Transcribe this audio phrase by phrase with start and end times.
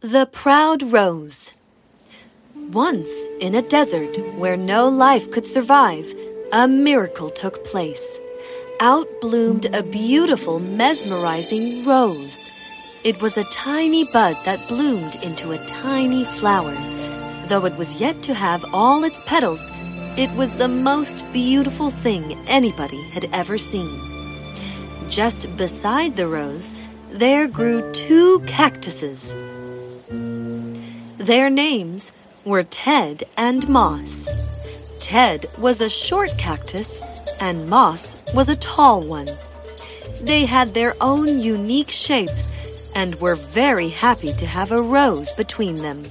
[0.00, 1.52] The Proud Rose.
[2.70, 6.14] Once, in a desert where no life could survive,
[6.52, 8.20] a miracle took place.
[8.80, 12.48] Out bloomed a beautiful, mesmerizing rose.
[13.04, 16.76] It was a tiny bud that bloomed into a tiny flower.
[17.48, 19.68] Though it was yet to have all its petals,
[20.16, 24.07] it was the most beautiful thing anybody had ever seen.
[25.08, 26.74] Just beside the rose,
[27.10, 29.34] there grew two cactuses.
[31.16, 32.12] Their names
[32.44, 34.28] were Ted and Moss.
[35.00, 37.00] Ted was a short cactus,
[37.40, 39.28] and Moss was a tall one.
[40.20, 42.52] They had their own unique shapes
[42.94, 46.04] and were very happy to have a rose between them.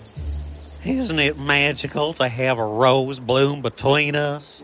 [0.84, 4.64] Isn't it magical to have a rose bloom between us?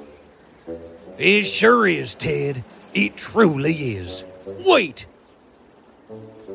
[1.17, 2.63] It sure is, Ted.
[2.93, 4.23] It truly is.
[4.45, 5.05] Wait!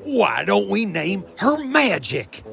[0.04, 2.44] Why don't we name her Magic?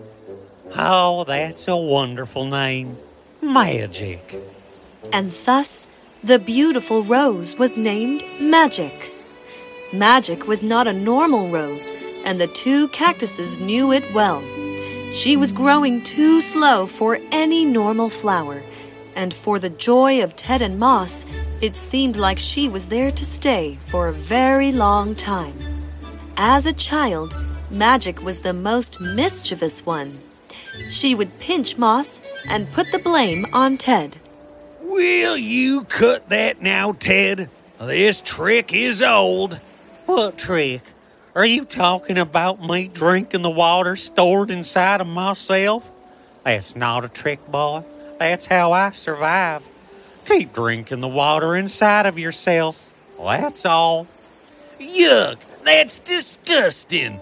[0.78, 2.98] Oh, that's a wonderful name.
[3.42, 4.42] Magic.
[5.14, 5.88] And thus,
[6.24, 9.14] the beautiful rose was named Magic.
[9.94, 11.92] Magic was not a normal rose,
[12.26, 14.42] and the two cactuses knew it well.
[15.14, 18.64] She was growing too slow for any normal flower,
[19.16, 21.26] and for the joy of Ted and Moss,
[21.62, 25.58] it seemed like she was there to stay for a very long time.
[26.38, 27.36] As a child,
[27.70, 30.20] Magic was the most mischievous one.
[30.90, 34.18] She would pinch Moss and put the blame on Ted.
[34.82, 37.50] Will you cut that now, Ted?
[37.80, 39.60] This trick is old.
[40.06, 40.82] What trick?
[41.34, 45.92] Are you talking about me drinking the water stored inside of myself?
[46.44, 47.84] That's not a trick, boy.
[48.20, 49.68] That's how I survive.
[50.26, 52.84] Keep drinking the water inside of yourself.
[53.20, 54.08] That's all.
[54.80, 55.38] Yuck!
[55.64, 57.20] That's disgusting.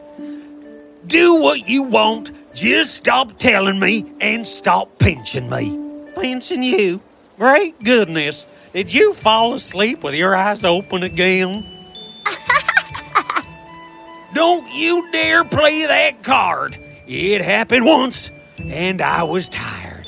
[1.05, 2.31] Do what you want.
[2.53, 5.79] Just stop telling me and stop pinching me.
[6.15, 7.01] Pinching you?
[7.37, 8.45] Great goodness.
[8.73, 11.65] Did you fall asleep with your eyes open again?
[14.33, 16.75] Don't you dare play that card.
[17.07, 20.07] It happened once, and I was tired.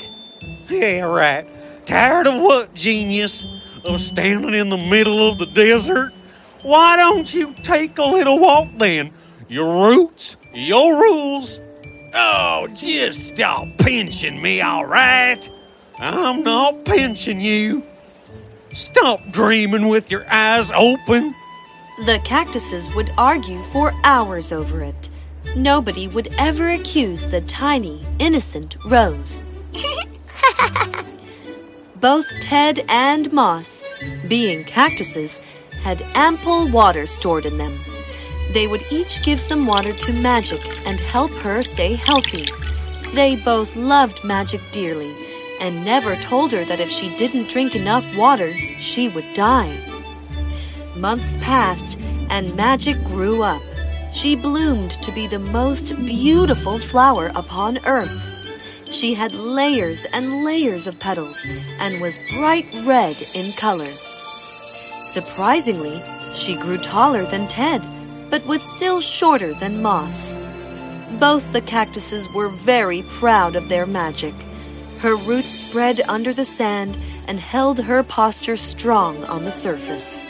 [0.68, 1.46] Yeah, right.
[1.86, 3.46] Tired of what, genius?
[3.84, 6.12] Of standing in the middle of the desert?
[6.62, 9.12] Why don't you take a little walk then?
[9.48, 11.60] Your roots, your rules.
[12.12, 15.48] Oh, just stop pinching me, all right?
[16.00, 17.84] I'm not pinching you.
[18.70, 21.36] Stop dreaming with your eyes open.
[22.04, 25.08] The cactuses would argue for hours over it.
[25.54, 29.36] Nobody would ever accuse the tiny, innocent Rose.
[32.00, 33.82] Both Ted and Moss,
[34.28, 35.40] being cactuses,
[35.82, 37.78] had ample water stored in them.
[38.52, 42.48] They would each give some water to Magic and help her stay healthy.
[43.14, 45.14] They both loved Magic dearly
[45.58, 49.78] and never told her that if she didn't drink enough water, she would die.
[50.96, 53.62] Months passed and Magic grew up.
[54.12, 58.35] She bloomed to be the most beautiful flower upon earth.
[58.96, 61.44] She had layers and layers of petals
[61.80, 63.92] and was bright red in color.
[65.04, 66.00] Surprisingly,
[66.34, 67.82] she grew taller than Ted,
[68.30, 70.38] but was still shorter than Moss.
[71.20, 74.34] Both the cactuses were very proud of their magic.
[75.00, 76.96] Her roots spread under the sand
[77.28, 80.24] and held her posture strong on the surface.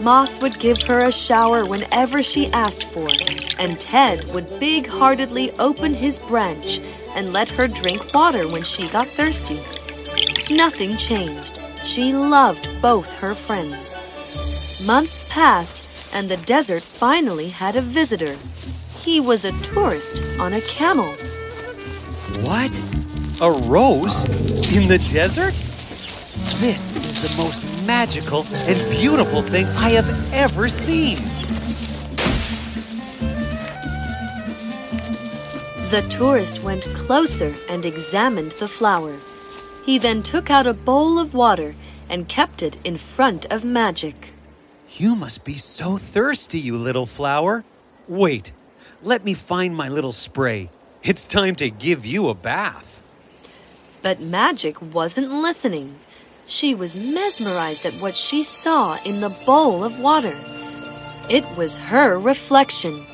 [0.00, 4.86] Moss would give her a shower whenever she asked for, it, and Ted would big
[4.86, 6.78] heartedly open his branch
[7.18, 9.56] and let her drink water when she got thirsty.
[10.54, 11.58] Nothing changed.
[11.84, 13.98] She loved both her friends.
[14.86, 18.36] Months passed, and the desert finally had a visitor.
[18.94, 21.12] He was a tourist on a camel.
[22.46, 22.80] What?
[23.40, 24.22] A rose?
[24.22, 25.60] In the desert?
[26.60, 31.18] This is the most magical and beautiful thing I have ever seen.
[35.90, 39.16] The tourist went closer and examined the flower.
[39.86, 41.74] He then took out a bowl of water
[42.10, 44.34] and kept it in front of Magic.
[44.90, 47.64] You must be so thirsty, you little flower.
[48.06, 48.52] Wait,
[49.02, 50.68] let me find my little spray.
[51.02, 53.00] It's time to give you a bath.
[54.02, 55.96] But Magic wasn't listening.
[56.46, 60.36] She was mesmerized at what she saw in the bowl of water.
[61.30, 63.06] It was her reflection.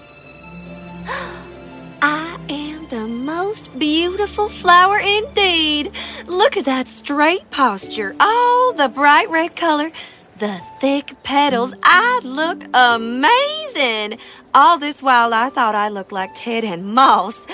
[3.79, 5.93] Beautiful flower indeed.
[6.27, 8.15] Look at that straight posture.
[8.21, 9.91] Oh, the bright red color.
[10.39, 11.75] the thick petals.
[11.83, 14.19] I look amazing.
[14.55, 17.47] All this while I thought I looked like Ted and Moss.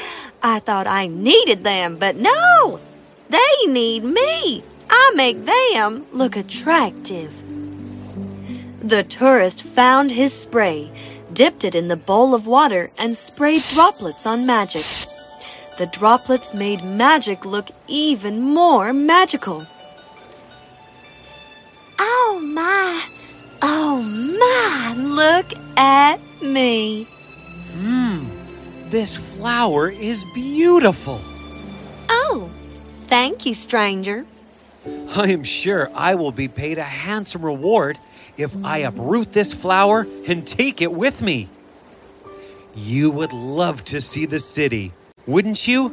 [0.42, 2.80] I thought I needed them, but no,
[3.28, 4.64] they need me.
[4.88, 7.32] I make them look attractive.
[8.80, 10.90] The tourist found his spray,
[11.32, 14.86] dipped it in the bowl of water, and sprayed droplets on Magic.
[15.80, 19.66] The droplets made Magic look even more magical.
[21.98, 23.02] Oh my,
[23.62, 25.46] oh my, look
[25.78, 27.06] at me.
[27.78, 28.26] Mmm,
[28.90, 31.18] this flower is beautiful.
[32.10, 32.50] Oh,
[33.06, 34.26] thank you, stranger.
[35.16, 37.98] I am sure I will be paid a handsome reward
[38.36, 41.48] if I uproot this flower and take it with me.
[42.74, 44.92] You would love to see the city,
[45.26, 45.90] wouldn't you?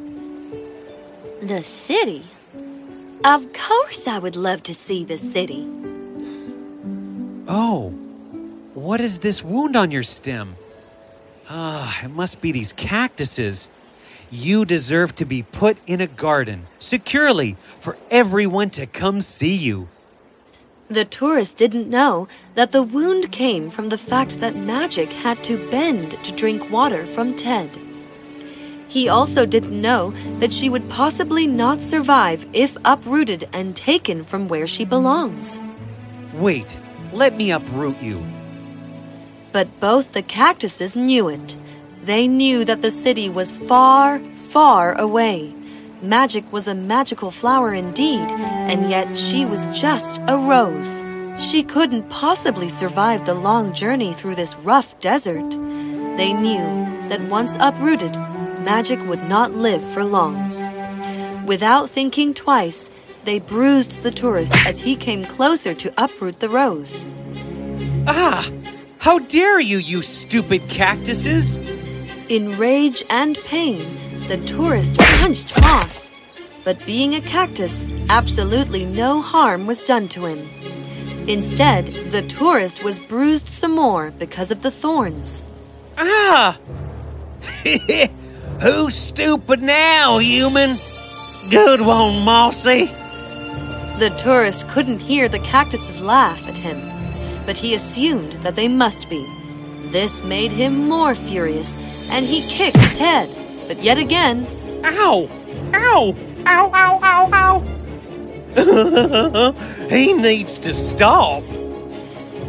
[1.42, 2.24] The city?
[3.24, 5.68] Of course, I would love to see the city.
[7.48, 7.90] Oh,
[8.74, 10.56] what is this wound on your stem?
[11.50, 13.68] Ah, it must be these cactuses.
[14.30, 19.88] You deserve to be put in a garden, securely, for everyone to come see you.
[20.90, 25.70] The tourist didn't know that the wound came from the fact that Magic had to
[25.70, 27.78] bend to drink water from Ted.
[28.88, 34.48] He also didn't know that she would possibly not survive if uprooted and taken from
[34.48, 35.60] where she belongs.
[36.34, 36.80] Wait,
[37.12, 38.24] let me uproot you.
[39.52, 41.56] But both the cactuses knew it.
[42.04, 45.54] They knew that the city was far, far away.
[46.02, 51.04] Magic was a magical flower indeed, and yet she was just a rose.
[51.40, 55.50] She couldn't possibly survive the long journey through this rough desert.
[56.18, 56.66] They knew
[57.10, 58.16] that once uprooted,
[58.68, 60.36] Magic would not live for long.
[61.46, 62.90] Without thinking twice,
[63.24, 67.06] they bruised the tourist as he came closer to uproot the rose.
[68.08, 68.46] Ah!
[68.98, 71.56] How dare you, you stupid cactuses!
[72.28, 73.86] In rage and pain,
[74.28, 76.12] the tourist punched Moss.
[76.66, 80.46] But being a cactus, absolutely no harm was done to him.
[81.26, 85.46] Instead, the tourist was bruised some more because of the thorns.
[85.98, 86.60] Ah!
[88.62, 90.78] Who's stupid now, human?
[91.50, 92.86] Good one, Mossy.
[94.00, 96.82] The tourist couldn't hear the cactuses laugh at him,
[97.46, 99.26] but he assumed that they must be.
[99.92, 101.76] This made him more furious,
[102.10, 103.30] and he kicked Ted.
[103.68, 104.48] But yet again,
[104.84, 105.30] Ow!
[105.76, 106.16] Ow!
[106.48, 107.64] Ow, ow, ow, ow!
[109.90, 111.44] he needs to stop.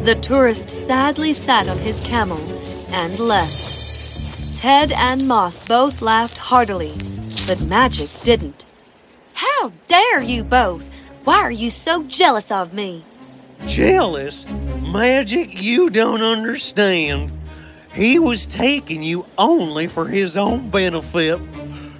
[0.05, 2.39] the tourist sadly sat on his camel
[2.89, 3.78] and left.
[4.59, 6.93] Ted and Moss both laughed heartily,
[7.47, 8.65] but Magic didn't.
[9.33, 10.93] How dare you both!
[11.23, 13.05] Why are you so jealous of me?
[13.67, 14.45] Jealous?
[14.81, 17.31] Magic you don't understand.
[17.93, 21.39] He was taking you only for his own benefit.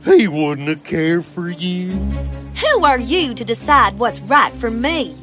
[0.04, 1.92] He wouldn't have cared for you.
[2.60, 5.16] Who are you to decide what's right for me?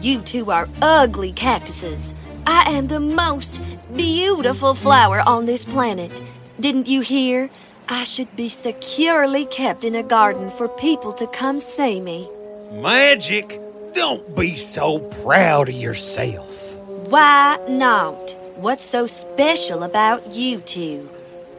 [0.00, 2.14] You two are ugly cactuses.
[2.46, 3.60] I am the most
[3.96, 6.12] beautiful flower on this planet.
[6.58, 7.50] Didn't you hear?
[7.88, 12.30] I should be securely kept in a garden for people to come see me.
[12.72, 13.60] Magic,
[13.92, 16.74] don't be so proud of yourself.
[17.10, 18.36] Why not?
[18.56, 21.08] What's so special about you two?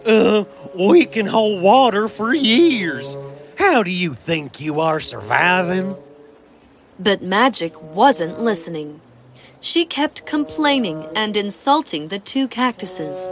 [0.05, 0.45] Uh,
[0.79, 3.15] we can hold water for years.
[3.57, 5.95] How do you think you are surviving?
[6.97, 9.01] But Magic wasn't listening.
[9.59, 13.27] She kept complaining and insulting the two cactuses.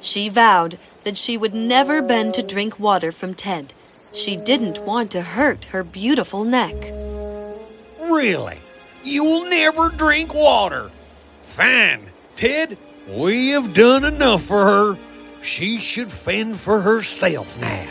[0.00, 3.72] She vowed that she would never bend to drink water from Ted.
[4.12, 6.74] She didn't want to hurt her beautiful neck.
[8.00, 8.58] Really?
[9.04, 10.90] You will never drink water?
[11.44, 12.06] Fine,
[12.36, 12.76] Ted,
[13.08, 14.98] we have done enough for her.
[15.42, 17.88] She should fend for herself now.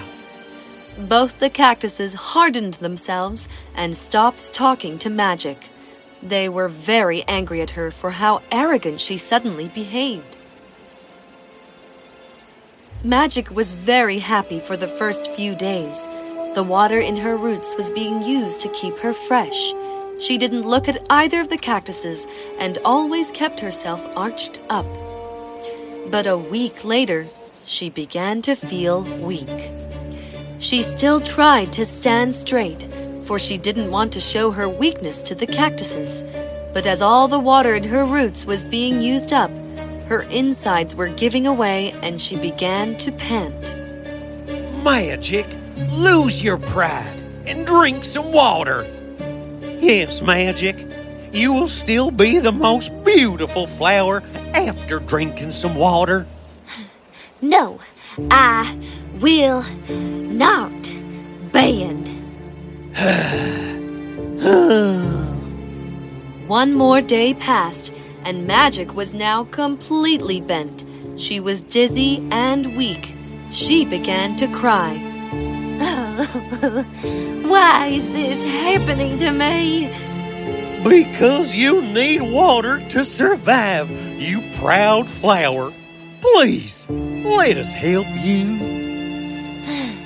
[0.98, 5.70] Both the cactuses hardened themselves and stopped talking to Magic.
[6.22, 10.38] They were very angry at her for how arrogant she suddenly behaved.
[13.04, 16.08] Magic was very happy for the first few days.
[16.54, 19.74] The water in her roots was being used to keep her fresh.
[20.20, 22.28] She didn't look at either of the cactuses
[22.60, 24.86] and always kept herself arched up.
[26.12, 27.28] But a week later,
[27.66, 29.72] she began to feel weak.
[30.60, 32.88] She still tried to stand straight,
[33.24, 36.24] for she didn't want to show her weakness to the cactuses.
[36.72, 39.50] But as all the water in her roots was being used up,
[40.12, 43.74] her insides were giving away and she began to pant.
[44.84, 45.46] Magic,
[45.94, 47.16] lose your pride
[47.48, 48.86] and drink some water.
[49.80, 50.76] Yes, Magic.
[51.32, 54.22] you will still be the most beautiful flower
[54.54, 56.28] after drinking some water.
[57.44, 57.80] No,
[58.30, 58.78] I
[59.20, 60.94] will not
[61.52, 62.08] bend.
[66.48, 67.92] One more day passed,
[68.26, 70.84] and Magic was now completely bent.
[71.18, 73.14] She was dizzy and weak.
[73.52, 74.94] She began to cry.
[77.42, 79.88] Why is this happening to me?
[80.84, 85.72] Because you need water to survive, you proud flower.
[86.22, 88.70] Please, let us help you.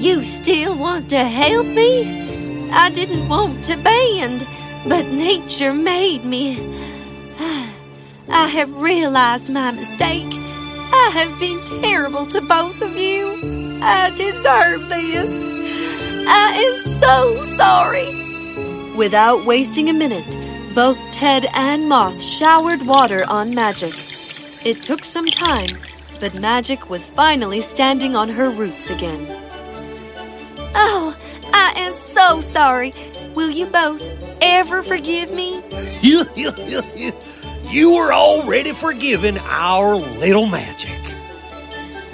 [0.00, 2.70] You still want to help me?
[2.72, 4.46] I didn't want to bend,
[4.86, 6.79] but nature made me.
[8.40, 10.32] I have realized my mistake.
[10.32, 13.78] I have been terrible to both of you.
[13.82, 15.30] I deserve this.
[16.26, 18.96] I am so sorry.
[18.96, 20.24] Without wasting a minute,
[20.74, 23.92] both Ted and Moss showered water on Magic.
[24.64, 25.76] It took some time,
[26.18, 29.26] but Magic was finally standing on her roots again.
[30.74, 31.14] Oh,
[31.52, 32.94] I am so sorry.
[33.34, 34.02] Will you both
[34.40, 35.60] ever forgive me?
[37.70, 40.98] you are already forgiven our little magic.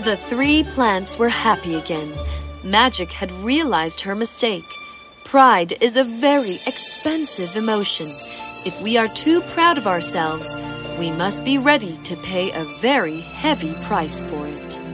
[0.05, 2.13] The three plants were happy again.
[2.63, 4.65] Magic had realized her mistake.
[5.25, 8.09] Pride is a very expensive emotion.
[8.67, 10.55] If we are too proud of ourselves,
[10.99, 14.86] we must be ready to pay a very heavy price for it.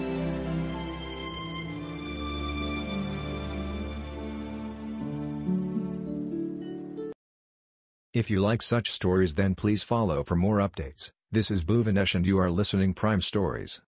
[8.14, 11.12] If you like such stories then please follow for more updates.
[11.31, 13.81] This is Bhuvanesh and you are listening Prime Stories.